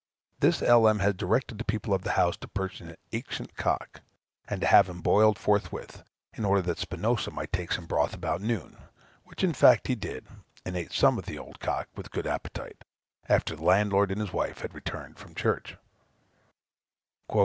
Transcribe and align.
This 0.39 0.63
L.M. 0.63 0.97
had 0.97 1.15
directed 1.15 1.59
the 1.59 1.63
people 1.63 1.93
of 1.93 2.01
the 2.01 2.13
house 2.13 2.35
to 2.37 2.47
purchase 2.47 2.81
an 2.89 2.95
ancient 3.11 3.55
cock, 3.55 4.01
and 4.47 4.59
to 4.59 4.65
have 4.65 4.89
him 4.89 4.99
boiled 5.01 5.37
forthwith, 5.37 6.01
in 6.33 6.43
order 6.43 6.63
that 6.63 6.79
Spinosa 6.79 7.29
might 7.29 7.51
take 7.53 7.71
some 7.71 7.85
broth 7.85 8.15
about 8.15 8.41
noon, 8.41 8.77
which 9.25 9.43
in 9.43 9.53
fact 9.53 9.85
he 9.85 9.93
did, 9.93 10.25
and 10.65 10.75
ate 10.75 10.91
some 10.91 11.19
of 11.19 11.27
the 11.27 11.37
old 11.37 11.59
cock 11.59 11.87
with 11.95 12.07
a 12.07 12.09
good 12.09 12.25
appetite, 12.25 12.83
after 13.29 13.55
the 13.55 13.63
landlord 13.63 14.09
and 14.09 14.19
his 14.19 14.33
wife 14.33 14.61
had 14.61 14.73
returned 14.73 15.19
from 15.19 15.35
church. 15.35 15.77